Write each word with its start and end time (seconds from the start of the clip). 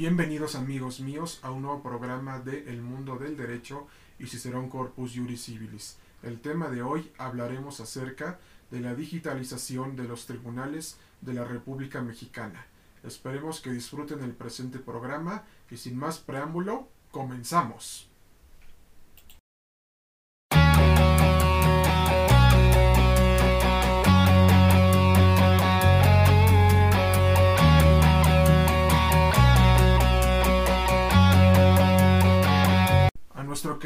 Bienvenidos 0.00 0.54
amigos 0.54 1.00
míos 1.00 1.40
a 1.42 1.50
un 1.50 1.60
nuevo 1.60 1.82
programa 1.82 2.38
de 2.40 2.70
El 2.70 2.80
Mundo 2.80 3.18
del 3.18 3.36
Derecho 3.36 3.86
y 4.18 4.28
Cicerón 4.28 4.70
Corpus 4.70 5.12
Juris 5.14 5.44
Civilis. 5.44 5.98
El 6.22 6.40
tema 6.40 6.70
de 6.70 6.80
hoy 6.80 7.12
hablaremos 7.18 7.80
acerca 7.80 8.40
de 8.70 8.80
la 8.80 8.94
digitalización 8.94 9.96
de 9.96 10.04
los 10.04 10.24
tribunales 10.24 10.96
de 11.20 11.34
la 11.34 11.44
República 11.44 12.00
Mexicana. 12.00 12.64
Esperemos 13.04 13.60
que 13.60 13.72
disfruten 13.72 14.22
el 14.22 14.32
presente 14.32 14.78
programa 14.78 15.44
y 15.70 15.76
sin 15.76 15.98
más 15.98 16.18
preámbulo, 16.18 16.88
comenzamos. 17.10 18.09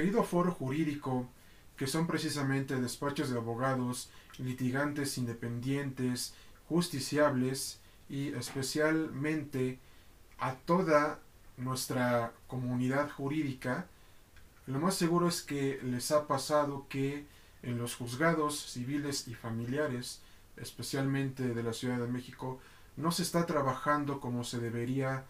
Querido 0.04 0.22
foro 0.22 0.52
jurídico, 0.52 1.26
que 1.78 1.86
son 1.86 2.06
precisamente 2.06 2.78
despachos 2.78 3.30
de 3.30 3.38
abogados, 3.38 4.10
litigantes 4.36 5.16
independientes, 5.16 6.34
justiciables 6.68 7.80
y 8.10 8.28
especialmente 8.34 9.78
a 10.38 10.56
toda 10.56 11.20
nuestra 11.56 12.34
comunidad 12.48 13.10
jurídica, 13.12 13.86
lo 14.66 14.78
más 14.78 14.94
seguro 14.94 15.27
es 15.27 15.40
que 15.40 15.80
les 15.82 16.10
ha 16.10 16.27
pasado 16.27 16.84
que 16.91 17.24
en 17.62 17.78
los 17.78 17.96
juzgados 17.96 18.60
civiles 18.60 19.27
y 19.27 19.34
familiares, 19.34 20.20
especialmente 20.58 21.55
de 21.55 21.62
la 21.62 21.72
Ciudad 21.72 21.96
de 21.98 22.08
México, 22.08 22.60
no 22.98 23.10
se 23.10 23.22
está 23.22 23.46
trabajando 23.46 24.20
como 24.20 24.44
se 24.44 24.58
debería 24.58 25.24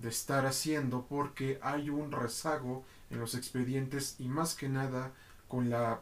de 0.00 0.08
estar 0.08 0.46
haciendo 0.46 1.06
porque 1.08 1.58
hay 1.62 1.90
un 1.90 2.12
rezago 2.12 2.84
en 3.10 3.18
los 3.20 3.34
expedientes 3.34 4.16
y 4.18 4.28
más 4.28 4.54
que 4.54 4.68
nada 4.68 5.12
con 5.48 5.70
la 5.70 6.00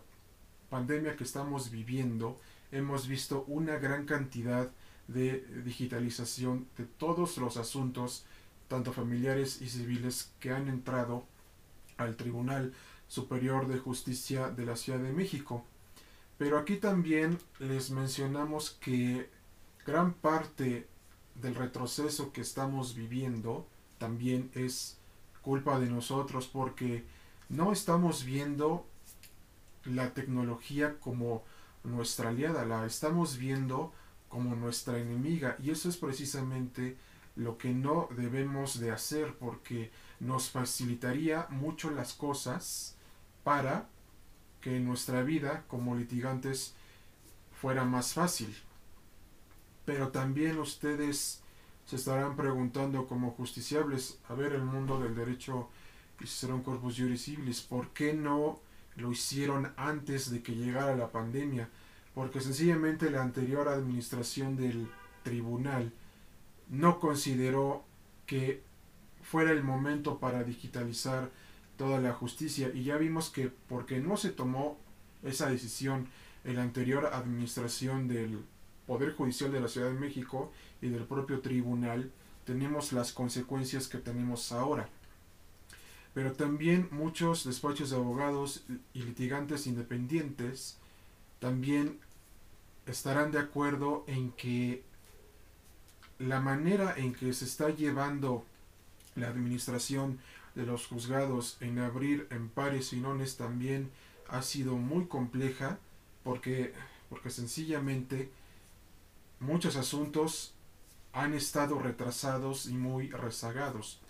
pandemia 0.68 1.16
que 1.16 1.24
estamos 1.24 1.70
viviendo 1.70 2.38
hemos 2.72 3.06
visto 3.08 3.44
una 3.46 3.76
gran 3.78 4.04
cantidad 4.04 4.70
de 5.08 5.46
digitalización 5.64 6.66
de 6.76 6.84
todos 6.84 7.38
los 7.38 7.56
asuntos 7.56 8.24
tanto 8.68 8.92
familiares 8.92 9.62
y 9.62 9.68
civiles 9.68 10.32
que 10.40 10.50
han 10.50 10.68
entrado 10.68 11.24
al 11.96 12.16
Tribunal 12.16 12.74
Superior 13.08 13.68
de 13.68 13.78
Justicia 13.78 14.50
de 14.50 14.66
la 14.66 14.76
Ciudad 14.76 14.98
de 14.98 15.12
México. 15.12 15.64
Pero 16.38 16.58
aquí 16.58 16.76
también 16.76 17.38
les 17.60 17.90
mencionamos 17.90 18.76
que 18.80 19.30
gran 19.86 20.12
parte 20.12 20.88
del 21.36 21.54
retroceso 21.54 22.32
que 22.32 22.40
estamos 22.40 22.94
viviendo 22.94 23.66
también 23.98 24.50
es 24.54 24.98
culpa 25.42 25.78
de 25.78 25.86
nosotros 25.86 26.48
porque 26.48 27.04
no 27.48 27.72
estamos 27.72 28.24
viendo 28.24 28.86
la 29.84 30.12
tecnología 30.12 30.98
como 30.98 31.44
nuestra 31.84 32.30
aliada, 32.30 32.64
la 32.64 32.84
estamos 32.86 33.38
viendo 33.38 33.92
como 34.28 34.56
nuestra 34.56 34.98
enemiga 34.98 35.56
y 35.62 35.70
eso 35.70 35.88
es 35.88 35.96
precisamente 35.96 36.96
lo 37.36 37.58
que 37.58 37.72
no 37.72 38.08
debemos 38.16 38.80
de 38.80 38.90
hacer 38.90 39.36
porque 39.38 39.90
nos 40.18 40.50
facilitaría 40.50 41.46
mucho 41.50 41.90
las 41.90 42.14
cosas 42.14 42.96
para 43.44 43.88
que 44.60 44.80
nuestra 44.80 45.22
vida 45.22 45.64
como 45.68 45.94
litigantes 45.94 46.74
fuera 47.60 47.84
más 47.84 48.14
fácil. 48.14 48.56
Pero 49.84 50.08
también 50.08 50.58
ustedes 50.58 51.42
se 51.86 51.96
estarán 51.96 52.36
preguntando 52.36 53.06
como 53.06 53.30
justiciables, 53.30 54.18
a 54.28 54.34
ver 54.34 54.52
el 54.52 54.64
mundo 54.64 55.00
del 55.00 55.14
derecho 55.14 55.68
y 56.20 56.26
será 56.26 56.54
un 56.54 56.62
corpus 56.62 56.96
juris 56.98 57.60
¿por 57.62 57.90
qué 57.90 58.12
no 58.12 58.60
lo 58.96 59.12
hicieron 59.12 59.72
antes 59.76 60.30
de 60.30 60.42
que 60.42 60.54
llegara 60.54 60.96
la 60.96 61.12
pandemia? 61.12 61.68
Porque 62.14 62.40
sencillamente 62.40 63.10
la 63.10 63.22
anterior 63.22 63.68
administración 63.68 64.56
del 64.56 64.88
tribunal 65.22 65.92
no 66.68 66.98
consideró 66.98 67.84
que 68.26 68.62
fuera 69.22 69.52
el 69.52 69.62
momento 69.62 70.18
para 70.18 70.42
digitalizar 70.42 71.30
toda 71.76 72.00
la 72.00 72.12
justicia 72.12 72.70
y 72.74 72.84
ya 72.84 72.96
vimos 72.96 73.30
que 73.30 73.52
porque 73.68 74.00
no 74.00 74.16
se 74.16 74.30
tomó 74.30 74.78
esa 75.22 75.50
decisión 75.50 76.08
en 76.44 76.56
la 76.56 76.62
anterior 76.62 77.06
administración 77.06 78.08
del 78.08 78.44
Poder 78.86 79.14
Judicial 79.14 79.52
de 79.52 79.60
la 79.60 79.68
Ciudad 79.68 79.88
de 79.88 79.98
México 79.98 80.52
y 80.80 80.88
del 80.88 81.04
propio 81.04 81.40
tribunal, 81.40 82.10
tenemos 82.44 82.92
las 82.92 83.12
consecuencias 83.12 83.88
que 83.88 83.98
tenemos 83.98 84.52
ahora. 84.52 84.88
Pero 86.14 86.32
también 86.32 86.88
muchos 86.92 87.44
despachos 87.44 87.90
de 87.90 87.96
abogados 87.96 88.64
y 88.94 89.02
litigantes 89.02 89.66
independientes 89.66 90.78
también 91.40 91.98
estarán 92.86 93.32
de 93.32 93.40
acuerdo 93.40 94.04
en 94.06 94.30
que 94.32 94.82
la 96.18 96.40
manera 96.40 96.94
en 96.96 97.12
que 97.12 97.32
se 97.32 97.44
está 97.44 97.68
llevando 97.70 98.44
la 99.14 99.28
administración 99.28 100.18
de 100.54 100.64
los 100.64 100.86
juzgados 100.86 101.58
en 101.60 101.78
abrir 101.78 102.26
en 102.30 102.48
pares 102.48 102.92
y 102.92 103.00
nones 103.00 103.36
también 103.36 103.90
ha 104.28 104.42
sido 104.42 104.76
muy 104.76 105.06
compleja 105.06 105.78
porque, 106.24 106.72
porque 107.10 107.30
sencillamente 107.30 108.30
muchos 109.40 109.76
asuntos 109.76 110.54
han 111.12 111.34
estado 111.34 111.78
retrasados 111.78 112.66
y 112.66 112.74
muy 112.74 113.10
rezagados. 113.10 114.00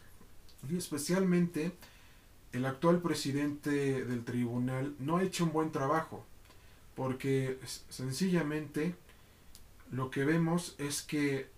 Y 0.69 0.76
especialmente 0.76 1.72
el 2.53 2.66
actual 2.66 3.00
presidente 3.00 4.04
del 4.04 4.25
tribunal 4.25 4.94
no 4.98 5.19
ha 5.19 5.22
hecho 5.22 5.44
un 5.44 5.53
buen 5.53 5.72
trabajo, 5.72 6.25
porque 6.94 7.59
sencillamente 7.88 8.94
lo 9.91 10.10
que 10.10 10.25
vemos 10.25 10.75
es 10.78 11.03
que 11.03 11.48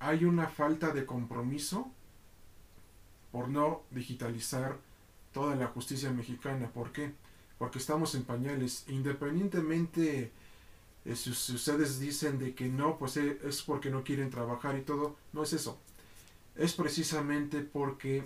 hay 0.00 0.24
una 0.24 0.48
falta 0.48 0.90
de 0.90 1.06
compromiso 1.06 1.90
por 3.30 3.48
no 3.48 3.82
digitalizar 3.90 4.78
toda 5.32 5.54
la 5.54 5.68
justicia 5.68 6.10
mexicana. 6.10 6.68
¿Por 6.70 6.92
qué? 6.92 7.12
Porque 7.58 7.78
estamos 7.78 8.14
en 8.14 8.24
pañales. 8.24 8.84
Independientemente 8.88 10.32
eh, 11.08 11.16
si, 11.16 11.34
si, 11.34 11.54
ustedes 11.54 11.98
dicen 11.98 12.38
de 12.38 12.54
que 12.54 12.68
no, 12.68 12.98
pues 12.98 13.16
eh, 13.16 13.38
es 13.44 13.62
porque 13.62 13.90
no 13.90 14.04
quieren 14.04 14.30
trabajar 14.30 14.76
y 14.76 14.82
todo, 14.82 15.16
no 15.32 15.42
es 15.42 15.52
eso. 15.54 15.78
Es 16.54 16.74
precisamente 16.74 17.60
porque 17.60 18.24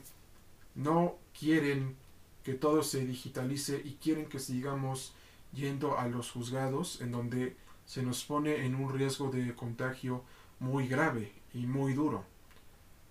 no 0.75 1.17
quieren 1.39 1.97
que 2.43 2.55
todo 2.55 2.83
se 2.83 3.07
digitalice 3.07 3.81
y 3.85 3.99
quieren 4.03 4.27
que 4.27 4.41
sigamos 4.41 5.13
yendo 5.53 5.99
a 5.99 6.09
los 6.09 6.31
juzgados 6.31 7.01
en 7.01 7.13
donde 7.13 7.57
se 7.87 8.03
nos 8.03 8.25
pone 8.25 8.65
en 8.65 8.75
un 8.75 8.93
riesgo 8.93 9.31
de 9.31 9.55
contagio 9.55 10.25
muy 10.59 10.89
grave 10.89 11.33
y 11.55 11.67
muy 11.67 11.93
duro. 11.93 12.25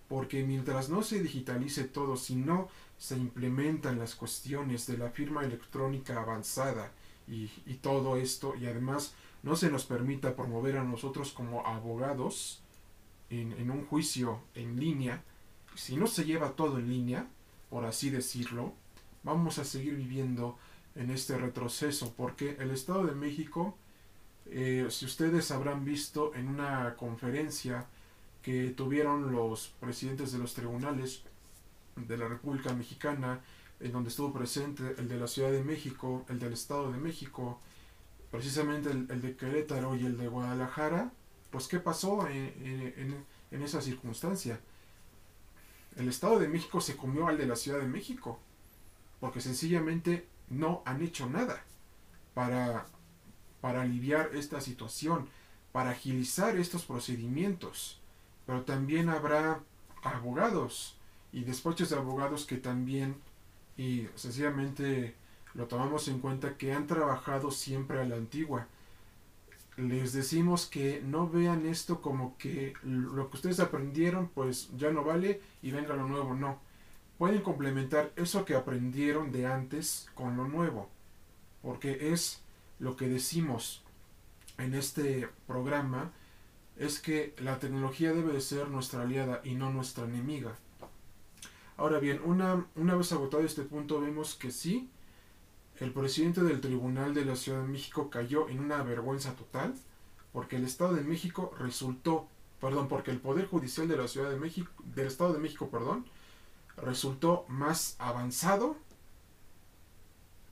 Porque 0.08 0.42
mientras 0.44 0.90
no 0.90 1.02
se 1.02 1.22
digitalice 1.22 1.84
todo, 1.84 2.16
si 2.16 2.34
no 2.34 2.68
se 2.98 3.16
implementan 3.16 3.98
las 3.98 4.14
cuestiones 4.14 4.86
de 4.86 4.98
la 4.98 5.10
firma 5.10 5.44
electrónica 5.44 6.20
avanzada 6.20 6.92
y, 7.26 7.48
todo 7.80 8.16
esto, 8.16 8.54
y 8.56 8.66
además 8.66 9.14
no 9.42 9.56
se 9.56 9.70
nos 9.70 9.84
permita 9.84 10.36
promover 10.36 10.76
a 10.76 10.84
nosotros 10.84 11.32
como 11.32 11.66
abogados 11.66 12.62
en, 13.30 13.52
en, 13.52 13.70
un 13.70 13.86
juicio 13.86 14.40
en 14.54 14.78
línea, 14.78 15.22
si 15.74 15.96
no 15.96 16.06
se 16.06 16.24
lleva 16.24 16.52
todo 16.52 16.78
en 16.78 16.88
línea, 16.88 17.26
por 17.70 17.84
así 17.84 18.10
decirlo, 18.10 18.74
vamos 19.22 19.58
a 19.58 19.64
seguir 19.64 19.96
viviendo 19.96 20.58
en 20.94 21.10
este 21.10 21.38
retroceso, 21.38 22.12
porque 22.16 22.56
el 22.58 22.70
Estado 22.70 23.06
de 23.06 23.14
México, 23.14 23.76
eh, 24.46 24.86
si 24.90 25.06
ustedes 25.06 25.50
habrán 25.50 25.84
visto 25.84 26.34
en 26.34 26.48
una 26.48 26.94
conferencia 26.96 27.86
que 28.42 28.70
tuvieron 28.70 29.32
los 29.32 29.68
presidentes 29.80 30.32
de 30.32 30.38
los 30.38 30.54
tribunales 30.54 31.22
de 31.96 32.16
la 32.16 32.28
República 32.28 32.74
Mexicana, 32.74 33.40
en 33.82 33.92
donde 33.92 34.10
estuvo 34.10 34.32
presente 34.32 34.94
el 34.98 35.08
de 35.08 35.18
la 35.18 35.26
Ciudad 35.26 35.50
de 35.50 35.62
México, 35.62 36.24
el 36.28 36.38
del 36.38 36.52
Estado 36.52 36.92
de 36.92 36.98
México, 36.98 37.60
precisamente 38.30 38.90
el, 38.90 39.20
de 39.20 39.36
Querétaro 39.36 39.96
y 39.96 40.06
el 40.06 40.16
de 40.16 40.28
Guadalajara, 40.28 41.12
pues 41.50 41.68
¿qué 41.68 41.80
pasó 41.80 42.26
en, 42.28 42.52
en, 42.96 43.26
en, 43.50 43.62
esa 43.62 43.82
circunstancia? 43.82 44.60
El 45.96 46.08
Estado 46.08 46.38
de 46.38 46.48
México 46.48 46.80
se 46.80 46.96
comió 46.96 47.28
al 47.28 47.36
de 47.36 47.46
la 47.46 47.56
Ciudad 47.56 47.78
de 47.78 47.88
México, 47.88 48.38
porque 49.20 49.40
sencillamente 49.40 50.26
no 50.48 50.82
han 50.86 51.02
hecho 51.02 51.28
nada 51.28 51.62
para, 52.34 52.86
para 53.60 53.82
aliviar 53.82 54.30
esta 54.34 54.60
situación, 54.60 55.28
para 55.72 55.90
agilizar 55.90 56.56
estos 56.56 56.84
procedimientos. 56.84 58.00
Pero 58.46 58.62
también 58.62 59.08
habrá 59.08 59.60
abogados 60.02 60.96
y 61.32 61.44
despachos 61.44 61.90
de 61.90 61.96
abogados 61.96 62.46
que 62.46 62.56
también 62.56 63.16
y 63.76 64.06
sencillamente 64.14 65.14
lo 65.54 65.66
tomamos 65.66 66.08
en 66.08 66.18
cuenta 66.18 66.56
que 66.56 66.72
han 66.72 66.86
trabajado 66.86 67.50
siempre 67.50 68.00
a 68.00 68.04
la 68.04 68.16
antigua. 68.16 68.66
Les 69.76 70.12
decimos 70.12 70.66
que 70.66 71.00
no 71.02 71.28
vean 71.28 71.66
esto 71.66 72.00
como 72.00 72.36
que 72.36 72.74
lo 72.82 73.30
que 73.30 73.36
ustedes 73.36 73.60
aprendieron 73.60 74.28
pues 74.28 74.70
ya 74.76 74.90
no 74.90 75.02
vale 75.02 75.40
y 75.62 75.70
venga 75.70 75.94
lo 75.94 76.06
nuevo, 76.06 76.34
no. 76.34 76.60
pueden 77.18 77.40
complementar 77.42 78.12
eso 78.16 78.44
que 78.44 78.54
aprendieron 78.54 79.32
de 79.32 79.46
antes 79.46 80.08
con 80.14 80.36
lo 80.36 80.48
nuevo, 80.48 80.90
porque 81.62 82.12
es 82.12 82.42
lo 82.78 82.96
que 82.96 83.08
decimos 83.08 83.82
en 84.58 84.74
este 84.74 85.28
programa, 85.46 86.12
es 86.76 86.98
que 86.98 87.34
la 87.38 87.58
tecnología 87.58 88.12
debe 88.12 88.32
de 88.32 88.40
ser 88.40 88.68
nuestra 88.68 89.02
aliada 89.02 89.40
y 89.44 89.54
no 89.54 89.70
nuestra 89.70 90.04
enemiga. 90.04 90.56
Ahora 91.82 91.98
bien, 91.98 92.20
una, 92.24 92.64
una 92.76 92.94
vez 92.94 93.10
agotado 93.10 93.42
este 93.42 93.62
punto, 93.62 94.00
vemos 94.00 94.36
que 94.36 94.52
sí, 94.52 94.88
el 95.80 95.92
presidente 95.92 96.40
del 96.44 96.60
Tribunal 96.60 97.12
de 97.12 97.24
la 97.24 97.34
Ciudad 97.34 97.60
de 97.60 97.66
México 97.66 98.08
cayó 98.08 98.48
en 98.48 98.60
una 98.60 98.84
vergüenza 98.84 99.34
total, 99.34 99.74
porque 100.32 100.54
el 100.54 100.64
Estado 100.64 100.94
de 100.94 101.02
México 101.02 101.52
resultó, 101.58 102.28
perdón, 102.60 102.86
porque 102.86 103.10
el 103.10 103.18
Poder 103.18 103.48
Judicial 103.48 103.88
de 103.88 103.96
la 103.96 104.06
Ciudad 104.06 104.30
de 104.30 104.36
México, 104.36 104.70
del 104.94 105.08
Estado 105.08 105.32
de 105.32 105.40
México, 105.40 105.70
perdón, 105.70 106.06
resultó 106.76 107.46
más 107.48 107.96
avanzado 107.98 108.76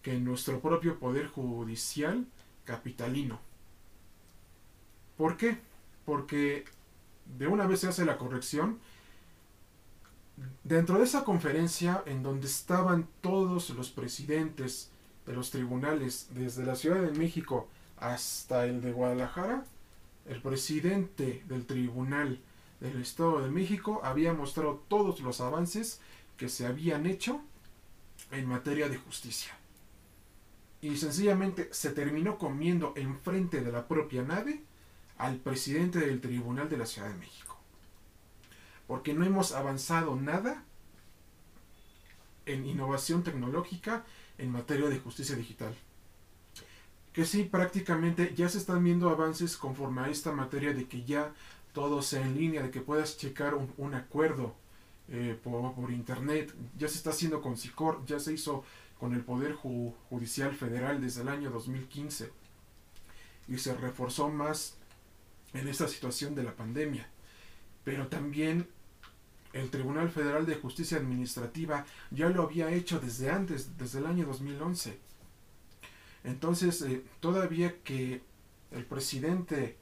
que 0.03 0.19
nuestro 0.19 0.59
propio 0.59 0.99
Poder 0.99 1.29
Judicial 1.29 2.27
capitalino. 2.65 3.39
¿Por 5.17 5.37
qué? 5.37 5.61
Porque 6.05 6.65
de 7.39 7.47
una 7.47 7.69
vez 7.69 7.79
se 7.79 7.87
hace 7.87 8.05
la 8.05 8.19
corrección. 8.19 8.81
Dentro 10.71 10.99
de 10.99 11.05
esa 11.05 11.25
conferencia 11.25 12.05
en 12.07 12.23
donde 12.23 12.47
estaban 12.47 13.09
todos 13.23 13.71
los 13.71 13.91
presidentes 13.91 14.93
de 15.27 15.33
los 15.33 15.51
tribunales, 15.51 16.29
desde 16.31 16.65
la 16.65 16.77
Ciudad 16.77 17.03
de 17.03 17.11
México 17.11 17.67
hasta 17.97 18.67
el 18.67 18.81
de 18.81 18.93
Guadalajara, 18.93 19.65
el 20.27 20.41
presidente 20.41 21.43
del 21.49 21.67
Tribunal 21.67 22.39
del 22.79 23.03
Estado 23.03 23.43
de 23.43 23.51
México 23.51 24.01
había 24.05 24.33
mostrado 24.33 24.85
todos 24.87 25.19
los 25.19 25.41
avances 25.41 26.01
que 26.37 26.49
se 26.49 26.67
habían 26.67 27.05
hecho 27.05 27.41
en 28.31 28.47
materia 28.47 28.89
de 28.89 28.97
justicia. 28.97 29.51
Y 30.83 30.99
sencillamente 30.99 31.69
se 31.73 31.91
terminó 31.91 32.39
comiendo 32.39 32.93
enfrente 32.95 33.61
de 33.61 33.73
la 33.73 33.89
propia 33.89 34.23
nave 34.23 34.63
al 35.19 35.39
presidente 35.39 35.99
del 35.99 36.21
Tribunal 36.21 36.69
de 36.69 36.79
la 36.79 36.87
Ciudad 36.87 37.09
de 37.09 37.19
México. 37.19 37.60
Porque 38.91 39.15
no 39.15 39.25
hemos 39.25 39.53
avanzado 39.53 40.17
nada 40.17 40.65
en 42.45 42.67
innovación 42.67 43.23
tecnológica 43.23 44.05
en 44.37 44.51
materia 44.51 44.89
de 44.89 44.99
justicia 44.99 45.37
digital. 45.37 45.77
Que 47.13 47.25
sí, 47.25 47.45
prácticamente 47.45 48.35
ya 48.35 48.49
se 48.49 48.59
están 48.59 48.83
viendo 48.83 49.09
avances 49.09 49.57
conforme 49.57 50.01
a 50.01 50.09
esta 50.09 50.33
materia 50.33 50.75
de 50.75 50.89
que 50.89 51.05
ya 51.05 51.33
todo 51.73 52.03
sea 52.03 52.23
en 52.23 52.37
línea, 52.37 52.65
de 52.65 52.73
que 52.73 52.81
puedas 52.81 53.17
checar 53.17 53.55
un, 53.55 53.95
acuerdo 53.95 54.57
eh, 55.09 55.39
por, 55.41 55.93
internet. 55.93 56.53
Ya 56.77 56.89
se 56.89 56.97
está 56.97 57.11
haciendo 57.11 57.41
con 57.41 57.57
SICOR, 57.57 58.05
ya 58.07 58.19
se 58.19 58.33
hizo 58.33 58.65
con 58.99 59.15
el 59.15 59.21
Poder 59.21 59.53
Judicial 59.55 60.53
Federal 60.57 61.01
desde 61.01 61.23
el 61.23 61.29
año 61.29 61.51
2015. 61.51 62.33
Y 63.47 63.57
se 63.59 63.73
reforzó 63.73 64.31
más 64.31 64.79
en 65.53 65.69
esta 65.69 65.87
situación 65.87 66.35
de 66.35 66.43
la 66.43 66.57
pandemia. 66.57 67.09
Pero 67.85 68.09
también 68.09 68.69
el 69.53 69.71
Tribunal 69.71 70.11
Federal 70.11 70.47
de 70.47 70.57
Justicia 70.57 70.99
Administrativa 70.99 71.85
ya 72.11 72.29
lo 72.29 72.45
había 72.45 72.71
hecho 72.71 73.01
desde 73.01 73.31
antes, 73.31 73.77
desde 73.77 73.99
el 73.99 74.07
año 74.07 74.27
2011. 74.27 74.99
Entonces, 76.25 76.83
eh, 76.83 77.05
todavía 77.21 77.83
que 77.83 78.23
el 78.71 78.85
presidente 78.85 79.77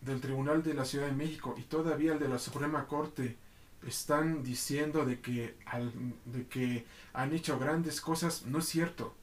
del 0.00 0.20
Tribunal 0.20 0.62
de 0.62 0.74
la 0.74 0.84
Ciudad 0.84 1.06
de 1.06 1.12
México 1.12 1.54
y 1.58 1.62
todavía 1.62 2.12
el 2.12 2.18
de 2.18 2.28
la 2.28 2.38
Suprema 2.38 2.86
Corte 2.86 3.36
están 3.86 4.42
diciendo 4.42 5.04
de 5.04 5.20
que, 5.20 5.56
de 6.24 6.46
que 6.46 6.86
han 7.12 7.32
hecho 7.32 7.58
grandes 7.58 8.00
cosas, 8.00 8.46
no 8.46 8.60
es 8.60 8.66
cierto. 8.66 9.14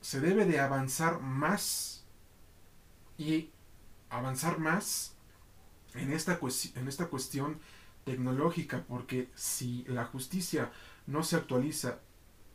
Se 0.00 0.20
debe 0.20 0.46
de 0.46 0.60
avanzar 0.60 1.20
más 1.20 2.04
y 3.18 3.50
avanzar 4.10 4.58
más 4.58 5.13
en 5.94 6.12
esta, 6.12 6.38
en 6.74 6.88
esta 6.88 7.06
cuestión 7.06 7.58
tecnológica, 8.04 8.84
porque 8.88 9.28
si 9.34 9.84
la 9.88 10.04
justicia 10.04 10.70
no 11.06 11.22
se 11.22 11.36
actualiza, 11.36 12.00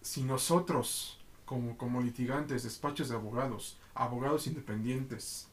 si 0.01 0.23
nosotros, 0.23 1.19
como, 1.45 1.77
como 1.77 2.01
litigantes, 2.01 2.63
despachos 2.63 3.09
de 3.09 3.15
abogados, 3.15 3.77
abogados 3.95 4.47
independientes, 4.47 5.47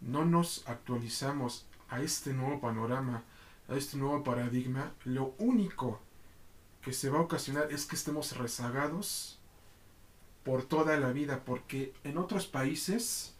no 0.00 0.24
nos 0.24 0.66
actualizamos 0.66 1.66
a 1.88 2.00
este 2.00 2.32
nuevo 2.32 2.60
panorama, 2.60 3.22
a 3.68 3.76
este 3.76 3.96
nuevo 3.96 4.22
paradigma, 4.24 4.92
lo 5.04 5.34
único 5.38 6.00
que 6.82 6.92
se 6.92 7.08
va 7.08 7.18
a 7.18 7.22
ocasionar 7.22 7.72
es 7.72 7.86
que 7.86 7.96
estemos 7.96 8.36
rezagados 8.36 9.38
por 10.42 10.64
toda 10.64 10.98
la 10.98 11.12
vida, 11.12 11.42
porque 11.44 11.94
en 12.04 12.18
otros 12.18 12.46
países, 12.46 13.34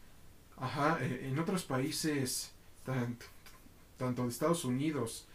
ajá, 0.57 0.99
eh, 1.03 1.29
en 1.29 1.39
otros 1.39 1.65
países, 1.65 2.53
tanto 2.85 3.27
de 4.13 4.29
Estados 4.29 4.65
Unidos, 4.65 5.27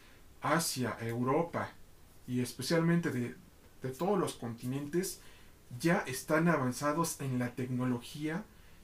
Asia, 0.42 0.98
Europa 1.00 1.72
y 2.28 2.42
especialmente 2.42 3.10
de, 3.12 3.36
de 3.82 3.90
todos 3.90 4.20
los 4.20 4.34
continentes, 4.34 5.20
ya 5.80 6.00
están 6.00 6.48
avanzados 6.48 7.20
en 7.22 7.40
la 7.40 7.56
tecnología 7.56 8.44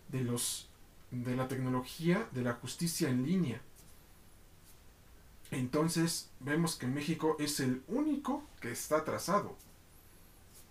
de 0.09 0.21
los 0.21 0.69
de 1.11 1.35
la 1.35 1.47
tecnología 1.47 2.27
de 2.31 2.41
la 2.41 2.53
justicia 2.53 3.09
en 3.09 3.25
línea. 3.25 3.61
Entonces 5.51 6.29
vemos 6.39 6.75
que 6.75 6.87
México 6.87 7.37
es 7.39 7.59
el 7.59 7.83
único 7.87 8.43
que 8.59 8.71
está 8.71 8.97
atrasado. 8.97 9.55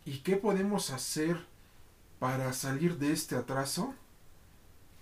¿Y 0.05 0.19
qué 0.19 0.37
podemos 0.37 0.91
hacer 0.91 1.47
para 2.19 2.53
salir 2.53 2.99
de 2.99 3.13
este 3.13 3.37
atraso? 3.37 3.95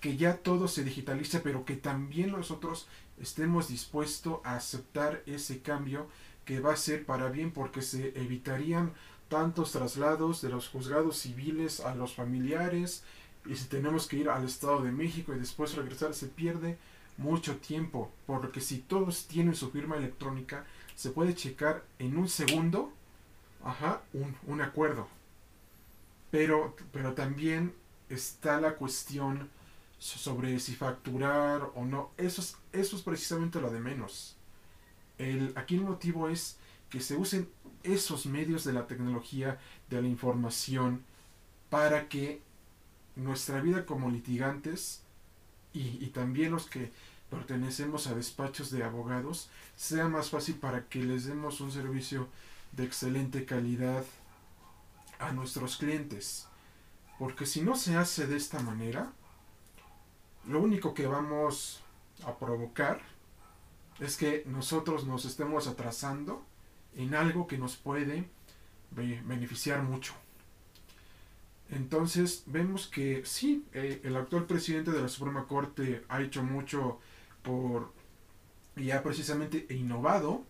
Que 0.02 0.18
ya 0.18 0.36
todo 0.36 0.68
se 0.68 0.84
digitalice, 0.84 1.40
pero 1.40 1.64
que 1.64 1.76
también 1.76 2.32
nosotros 2.32 2.88
estemos 3.18 3.68
dispuestos 3.68 4.40
a 4.44 4.56
aceptar 4.56 5.22
ese 5.24 5.62
cambio 5.62 6.08
que 6.44 6.60
va 6.60 6.74
a 6.74 6.76
ser 6.76 7.06
para 7.06 7.30
bien 7.30 7.52
porque 7.52 7.80
se 7.80 8.08
evitarían 8.20 8.92
tantos 9.28 9.72
traslados 9.72 10.42
de 10.42 10.50
los 10.50 10.68
juzgados 10.68 11.16
civiles 11.16 11.80
a 11.80 11.94
los 11.94 12.14
familiares 12.14 13.02
y 13.46 13.56
si 13.56 13.64
tenemos 13.68 14.06
que 14.06 14.18
ir 14.18 14.28
al 14.28 14.44
Estado 14.44 14.82
de 14.82 14.92
México 14.92 15.32
y 15.32 15.38
después 15.38 15.74
regresar 15.74 16.12
se 16.12 16.26
pierde 16.26 16.76
mucho 17.16 17.56
tiempo 17.56 18.12
porque 18.26 18.60
si 18.60 18.78
todos 18.78 19.26
tienen 19.26 19.54
su 19.54 19.70
firma 19.70 19.96
electrónica 19.96 20.66
se 20.96 21.08
puede 21.08 21.34
checar 21.34 21.82
en 21.98 22.18
un 22.18 22.28
segundo 22.28 22.92
ajá, 23.64 24.02
un, 24.12 24.34
un 24.46 24.60
acuerdo. 24.60 25.08
Pero, 26.30 26.76
pero 26.92 27.14
también 27.14 27.74
está 28.08 28.60
la 28.60 28.74
cuestión 28.76 29.50
sobre 30.02 30.58
si 30.58 30.74
facturar 30.74 31.70
o 31.76 31.84
no. 31.84 32.10
Eso 32.16 32.40
es, 32.40 32.56
eso 32.72 32.96
es 32.96 33.02
precisamente 33.02 33.60
lo 33.60 33.70
de 33.70 33.78
menos. 33.78 34.36
El, 35.16 35.52
aquí 35.54 35.76
el 35.76 35.82
motivo 35.82 36.28
es 36.28 36.56
que 36.90 37.00
se 37.00 37.16
usen 37.16 37.48
esos 37.84 38.26
medios 38.26 38.64
de 38.64 38.72
la 38.72 38.88
tecnología, 38.88 39.60
de 39.88 40.02
la 40.02 40.08
información, 40.08 41.04
para 41.70 42.08
que 42.08 42.42
nuestra 43.14 43.60
vida 43.60 43.86
como 43.86 44.10
litigantes 44.10 45.02
y, 45.72 46.04
y 46.04 46.08
también 46.08 46.50
los 46.50 46.66
que 46.66 46.90
pertenecemos 47.30 48.08
a 48.08 48.14
despachos 48.14 48.70
de 48.72 48.82
abogados 48.82 49.50
sea 49.76 50.08
más 50.08 50.30
fácil 50.30 50.56
para 50.56 50.86
que 50.88 51.02
les 51.02 51.26
demos 51.26 51.60
un 51.60 51.70
servicio 51.70 52.28
de 52.72 52.84
excelente 52.84 53.44
calidad 53.44 54.04
a 55.20 55.32
nuestros 55.32 55.76
clientes. 55.76 56.48
Porque 57.20 57.46
si 57.46 57.60
no 57.60 57.76
se 57.76 57.96
hace 57.96 58.26
de 58.26 58.36
esta 58.36 58.60
manera, 58.60 59.12
lo 60.46 60.60
único 60.60 60.94
que 60.94 61.06
vamos 61.06 61.82
a 62.24 62.36
provocar 62.36 63.00
es 64.00 64.16
que 64.16 64.42
nosotros 64.46 65.06
nos 65.06 65.24
estemos 65.24 65.66
atrasando 65.66 66.44
en 66.96 67.14
algo 67.14 67.46
que 67.46 67.58
nos 67.58 67.76
puede 67.76 68.28
beneficiar 68.90 69.82
mucho. 69.82 70.14
Entonces 71.70 72.42
vemos 72.46 72.86
que 72.86 73.24
sí, 73.24 73.64
eh, 73.72 74.00
el 74.04 74.16
actual 74.16 74.44
presidente 74.46 74.90
de 74.90 75.00
la 75.00 75.08
Suprema 75.08 75.46
Corte 75.46 76.04
ha 76.08 76.20
hecho 76.20 76.42
mucho 76.42 77.00
por 77.42 77.92
y 78.76 78.90
ha 78.90 79.02
precisamente 79.02 79.66
innovado 79.70 80.44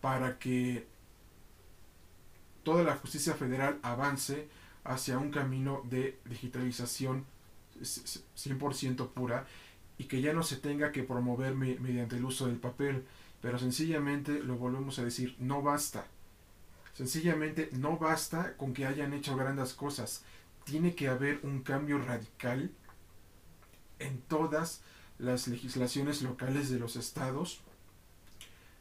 para 0.00 0.38
que 0.38 0.86
toda 2.62 2.82
la 2.84 2.96
justicia 2.96 3.34
federal 3.34 3.78
avance 3.82 4.48
hacia 4.84 5.18
un 5.18 5.30
camino 5.30 5.82
de 5.84 6.18
digitalización 6.24 7.26
100% 7.80 9.08
pura 9.10 9.46
y 9.98 10.04
que 10.04 10.20
ya 10.20 10.32
no 10.32 10.42
se 10.42 10.56
tenga 10.56 10.92
que 10.92 11.02
promover 11.02 11.54
mediante 11.54 12.16
el 12.16 12.24
uso 12.24 12.46
del 12.46 12.56
papel, 12.56 13.04
pero 13.42 13.58
sencillamente 13.58 14.40
lo 14.42 14.56
volvemos 14.56 14.98
a 14.98 15.04
decir, 15.04 15.36
no 15.38 15.62
basta. 15.62 16.06
Sencillamente 16.94 17.70
no 17.72 17.98
basta 17.98 18.56
con 18.56 18.72
que 18.72 18.86
hayan 18.86 19.12
hecho 19.12 19.36
grandes 19.36 19.74
cosas. 19.74 20.24
Tiene 20.64 20.94
que 20.94 21.08
haber 21.08 21.40
un 21.42 21.62
cambio 21.62 21.98
radical 21.98 22.70
en 23.98 24.20
todas 24.22 24.82
las 25.18 25.48
legislaciones 25.48 26.22
locales 26.22 26.70
de 26.70 26.78
los 26.78 26.96
estados 26.96 27.60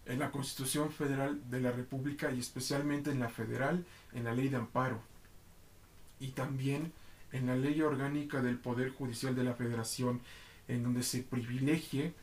en 0.05 0.19
la 0.19 0.31
Constitución 0.31 0.91
Federal 0.91 1.49
de 1.49 1.61
la 1.61 1.71
República 1.71 2.31
y 2.31 2.39
especialmente 2.39 3.11
en 3.11 3.19
la 3.19 3.29
federal, 3.29 3.85
en 4.13 4.23
la 4.23 4.33
ley 4.33 4.49
de 4.49 4.57
amparo 4.57 5.01
y 6.19 6.29
también 6.29 6.91
en 7.31 7.48
la 7.48 7.55
ley 7.55 7.81
orgánica 7.81 8.41
del 8.41 8.57
Poder 8.57 8.91
Judicial 8.91 9.36
de 9.36 9.43
la 9.43 9.53
Federación, 9.53 10.21
en 10.67 10.83
donde 10.83 11.03
se 11.03 11.24
privilegie 11.24 12.13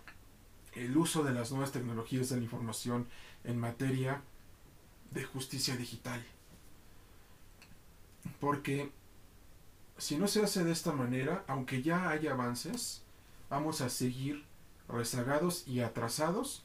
el 0.75 0.97
uso 0.97 1.25
de 1.25 1.33
las 1.33 1.51
nuevas 1.51 1.73
tecnologías 1.73 2.29
de 2.29 2.37
la 2.37 2.43
información 2.43 3.07
en 3.45 3.59
materia 3.59 4.23
de 5.11 5.25
justicia 5.25 5.77
digital. 5.77 6.25
Porque 8.41 8.91
si 9.99 10.17
no 10.17 10.29
se 10.29 10.43
hace 10.43 10.65
de 10.65 10.73
esta 10.73 10.93
manera, 10.93 11.45
aunque 11.47 11.83
ya 11.83 12.11
haya 12.11 12.33
avances, 12.33 13.03
vamos 13.49 13.81
a 13.81 13.89
seguir 13.89 14.45
rezagados 14.89 15.67
y 15.67 15.81
atrasados 15.81 16.65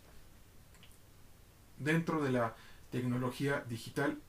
dentro 1.77 2.21
de 2.21 2.31
la 2.31 2.55
tecnología 2.91 3.63
digital 3.69 4.19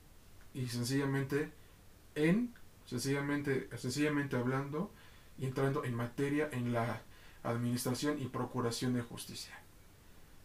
y 0.54 0.69
sencillamente 0.69 1.50
en 2.14 2.54
sencillamente 2.86 3.68
sencillamente 3.76 4.36
hablando 4.36 4.90
y 5.38 5.46
entrando 5.46 5.84
en 5.84 5.94
materia 5.94 6.48
en 6.52 6.72
la 6.72 7.02
administración 7.42 8.20
y 8.20 8.26
procuración 8.26 8.94
de 8.94 9.02
justicia. 9.02 9.58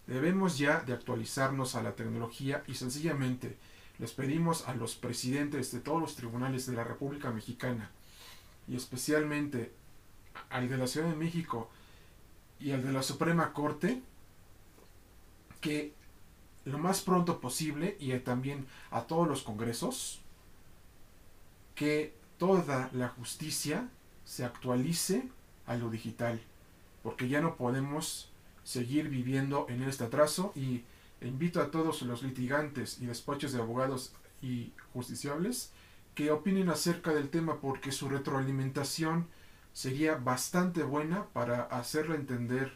Debemos 0.07 0.57
ya 0.57 0.79
de 0.81 0.93
actualizarnos 0.93 1.75
a 1.75 1.83
la 1.83 1.95
tecnología 1.95 2.63
y 2.67 2.75
sencillamente 2.75 3.57
les 3.99 4.13
pedimos 4.13 4.67
a 4.67 4.75
los 4.75 4.95
presidentes 4.95 5.71
de 5.71 5.79
todos 5.79 5.99
los 5.99 6.15
tribunales 6.15 6.65
de 6.65 6.75
la 6.75 6.83
República 6.83 7.31
Mexicana 7.31 7.91
y 8.67 8.75
especialmente 8.75 9.73
al 10.49 10.69
de 10.69 10.77
la 10.77 10.87
Ciudad 10.87 11.09
de 11.09 11.15
México 11.15 11.69
y 12.59 12.71
al 12.71 12.83
de 12.83 12.93
la 12.93 13.03
Suprema 13.03 13.53
Corte 13.53 14.01
que 15.61 15.93
lo 16.65 16.77
más 16.77 17.01
pronto 17.01 17.39
posible 17.39 17.97
y 17.99 18.17
también 18.19 18.67
a 18.91 19.03
todos 19.03 19.27
los 19.27 19.43
congresos 19.43 20.21
que 21.75 22.13
toda 22.37 22.89
la 22.93 23.09
justicia 23.09 23.89
se 24.25 24.45
actualice 24.45 25.29
a 25.65 25.75
lo 25.75 25.89
digital 25.89 26.39
porque 27.03 27.29
ya 27.29 27.39
no 27.41 27.55
podemos 27.55 28.29
seguir 28.63 29.07
viviendo 29.07 29.65
en 29.69 29.81
este 29.83 30.03
atraso. 30.03 30.51
Y 30.55 30.83
invito 31.21 31.61
a 31.61 31.71
todos 31.71 32.01
los 32.01 32.21
litigantes 32.21 32.99
y 32.99 33.05
despachos 33.05 33.53
de 33.53 33.61
abogados 33.61 34.13
y 34.41 34.73
justiciables 34.93 35.71
que 36.15 36.31
opinen 36.31 36.69
acerca 36.69 37.13
del 37.13 37.29
tema 37.29 37.61
porque 37.61 37.91
su 37.91 38.09
retroalimentación 38.09 39.27
sería 39.71 40.15
bastante 40.15 40.83
buena 40.83 41.27
para 41.27 41.63
hacerle 41.63 42.15
entender 42.15 42.73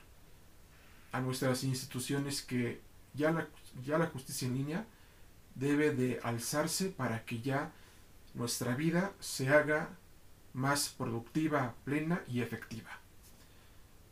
a 1.12 1.20
nuestras 1.20 1.64
instituciones 1.66 2.42
que 2.42 2.80
ya 3.14 3.32
la, 3.32 3.50
ya 3.84 3.98
la 3.98 4.08
justicia 4.08 4.48
en 4.48 4.56
línea 4.56 4.86
debe 5.56 5.94
de 5.94 6.20
alzarse 6.24 6.90
para 6.90 7.26
que 7.26 7.42
ya 7.42 7.74
nuestra 8.34 8.76
vida 8.76 9.14
se 9.20 9.50
haga 9.50 9.90
más 10.54 10.90
productiva, 10.90 11.76
plena 11.84 12.24
y 12.28 12.42
efectiva. 12.42 13.02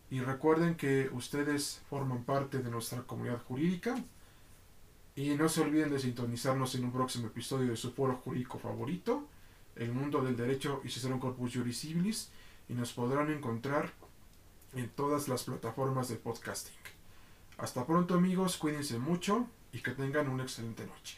Y 0.09 0.21
recuerden 0.21 0.75
que 0.75 1.09
ustedes 1.11 1.81
forman 1.89 2.23
parte 2.23 2.59
de 2.59 2.71
nuestra 2.71 3.03
comunidad 3.03 3.41
jurídica. 3.43 3.95
Y 5.15 5.35
no 5.35 5.49
se 5.49 5.61
olviden 5.61 5.91
de 5.91 5.99
sintonizarnos 5.99 6.75
en 6.75 6.85
un 6.85 6.91
próximo 6.91 7.27
episodio 7.27 7.71
de 7.71 7.77
su 7.77 7.91
foro 7.91 8.15
jurídico 8.15 8.57
favorito, 8.57 9.27
El 9.75 9.91
Mundo 9.91 10.21
del 10.21 10.37
Derecho 10.37 10.81
y 10.83 10.89
Cicerón 10.89 11.19
Corpus 11.19 11.53
Juris 11.53 11.81
Civilis, 11.81 12.29
y 12.69 12.73
nos 12.73 12.93
podrán 12.93 13.29
encontrar 13.29 13.91
en 14.73 14.89
todas 14.89 15.27
las 15.27 15.43
plataformas 15.43 16.09
de 16.09 16.15
podcasting. 16.15 16.75
Hasta 17.57 17.85
pronto 17.85 18.13
amigos, 18.13 18.57
cuídense 18.57 18.97
mucho 18.97 19.47
y 19.73 19.79
que 19.79 19.91
tengan 19.91 20.29
una 20.29 20.43
excelente 20.43 20.85
noche. 20.85 21.17